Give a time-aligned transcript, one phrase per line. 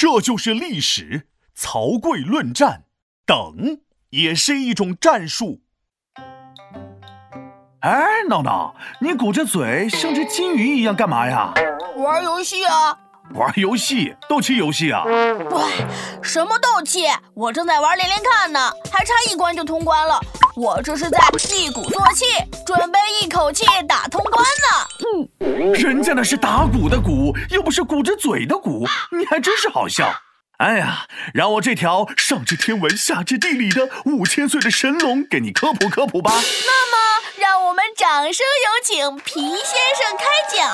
[0.00, 1.26] 这就是历史。
[1.54, 2.84] 曹刿论战，
[3.26, 5.60] 等也是一种战术。
[7.80, 11.52] 哎，闹闹，你鼓着嘴像只金鱼一样干嘛呀？
[11.96, 12.98] 玩游戏啊！
[13.34, 15.04] 玩游戏，斗气游戏啊！
[15.04, 15.62] 喂，
[16.22, 17.04] 什么斗气？
[17.34, 20.18] 我正在玩连连看呢，还差一关就通关了。
[20.56, 21.18] 我这是在
[21.54, 22.24] 一鼓作气，
[22.64, 24.89] 准备一口气打通关呢。
[25.82, 30.12] 嗯，人家那是打鼓的鼓，又不是鼓着嘴的鼓，你还真是好笑。
[30.58, 36.32] 哎呀，让我这条上知天文下知地理的五千岁的神龙给你科普科普吧。
[36.32, 36.98] 那么，
[37.38, 40.70] 让我们掌声有请皮先生开讲。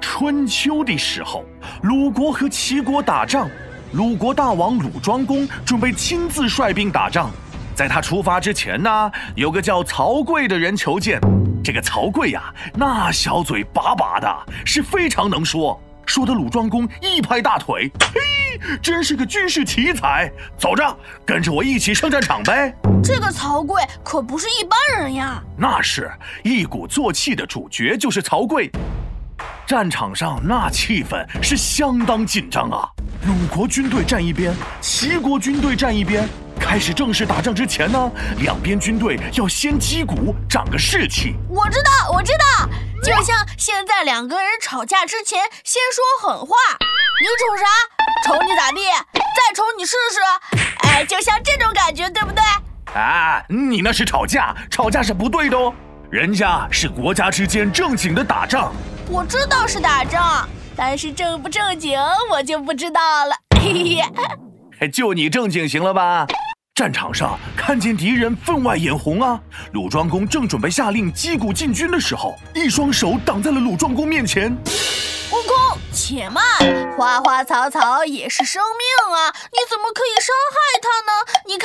[0.00, 1.44] 春秋的时候，
[1.82, 3.50] 鲁国和齐国打仗，
[3.92, 7.30] 鲁国大王鲁庄公准备亲自率兵打仗。
[7.76, 11.20] 在他出发之前呢，有个叫曹刿的人求见。
[11.62, 12.42] 这个曹刿呀，
[12.74, 14.34] 那小嘴巴巴的，
[14.64, 20.32] 是非常能说，说的鲁庄公一拍大腿，嘿，真是个军事奇才。
[20.56, 22.74] 走着，跟着我一起上战场呗。
[23.04, 26.10] 这个曹刿可不是一般人呀，那是
[26.42, 28.70] 一鼓作气的主角就是曹刿。
[29.66, 32.88] 战场上那气氛是相当紧张啊！
[33.26, 36.26] 鲁国军队站一边，齐国军队站一边。
[36.76, 41.34] 开始正式打仗之前呢，两边军队要先击鼓，长个士气。
[41.48, 42.68] 我知道，我知道，
[43.02, 46.54] 就像现在两个人吵架之前先说狠话
[47.18, 47.64] ：“你瞅啥？
[48.26, 48.82] 瞅你咋地？
[49.14, 50.20] 再瞅你试试。”
[50.86, 52.44] 哎，就像这种感觉，对不对？
[52.94, 55.72] 啊，你那是吵架，吵架是不对的哦。
[56.10, 58.70] 人家是国家之间正经的打仗。
[59.08, 61.98] 我知道是打仗，但是正不正经
[62.30, 63.34] 我就不知道了。
[63.62, 64.02] 嘿
[64.78, 66.26] 嘿， 就你正经行了吧？
[66.76, 69.40] 战场上看见敌人分外眼红啊！
[69.72, 74.52] 鲁庄公正准备下令击鼓进军的时候，一双手挡在了鲁庄公面前。
[74.52, 76.44] 悟空，且慢！
[76.94, 81.12] 花花草草也是生命啊，你怎么可以伤害它呢？
[81.46, 81.56] 你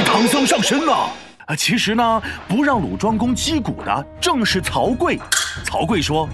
[0.00, 1.10] 看，唐僧上身了！
[1.44, 5.20] 啊，其实呢，不让鲁庄公击鼓的正是曹刿。
[5.66, 6.26] 曹刿说：“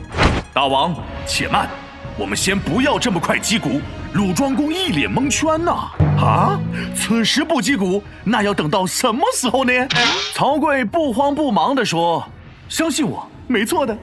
[0.54, 0.94] 大王，
[1.26, 1.68] 且慢，
[2.16, 3.80] 我们先不要这么快击鼓。”
[4.14, 5.72] 鲁庄公一脸蒙圈呐！
[5.72, 6.58] 啊，啊
[6.94, 9.72] 此时不击鼓，那要等到什么时候呢？
[10.34, 12.26] 曹刿不慌不忙地说
[12.68, 13.96] ：“相信我，没错的。”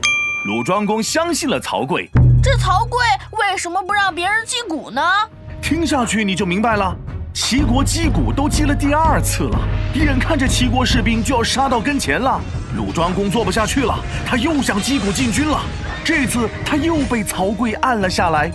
[0.48, 2.10] 鲁庄公相信了曹刿。
[2.42, 2.98] 这曹刿
[3.32, 5.02] 为什么不让别人击鼓呢？
[5.62, 6.96] 听下去你就明白了。
[7.34, 9.60] 齐国击鼓都击了第二次了，
[9.96, 12.40] 眼看着齐国士兵就要杀到跟前了，
[12.76, 15.60] 鲁庄公做不下去了，他又想击鼓进军了。
[16.04, 18.52] 这次他又被曹刿按了下来。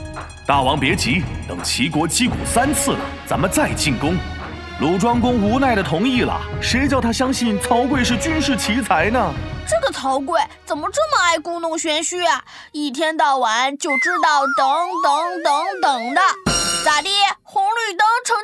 [0.48, 4.16] 大王别急，等齐国击鼓三次了，咱们再进攻。
[4.81, 6.41] 鲁庄公无奈的同意了。
[6.59, 9.31] 谁叫他相信曹刿是军事奇才呢？
[9.69, 12.42] 这个曹刿怎么这么爱故弄玄虚啊？
[12.72, 14.66] 一天到晚就知道等
[15.04, 16.20] 等等等的，
[16.82, 17.10] 咋地？
[17.42, 18.34] 红绿灯成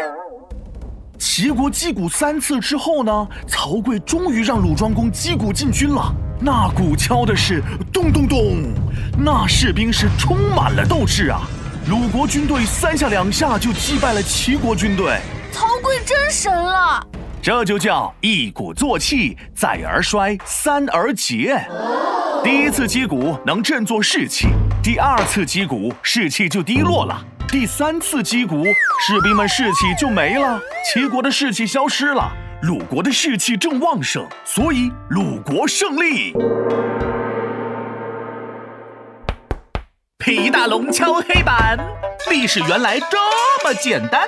[0.00, 0.16] 了？
[1.20, 3.28] 齐国击鼓三次之后呢？
[3.46, 6.10] 曹刿终于让鲁庄公击鼓进军了。
[6.38, 8.62] 那鼓敲的是咚咚咚，
[9.18, 11.40] 那士兵是充满了斗志啊！
[11.88, 15.18] 鲁国军队三下两下就击败了齐国军队。
[15.50, 17.02] 曹刿真神了！
[17.40, 21.66] 这就叫一鼓作气，再而衰，三而竭。
[22.44, 24.48] 第一次击鼓能振作士气，
[24.82, 27.18] 第二次击鼓士气就低落了，
[27.48, 28.62] 第三次击鼓
[29.00, 30.60] 士兵们士气就没了，
[30.92, 32.30] 齐国的士气消失了，
[32.62, 36.32] 鲁国的士气正旺盛，所以鲁国胜利。
[40.16, 41.78] 皮大龙敲黑板，
[42.30, 43.18] 历史原来这
[43.62, 44.26] 么简单。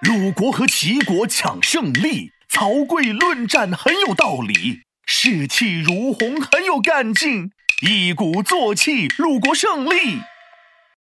[0.00, 4.80] 鲁国和齐国抢胜利，曹刿论战很有道理。
[5.06, 7.52] 士气如虹，很有干劲，
[7.82, 10.18] 一鼓作气，鲁国胜利。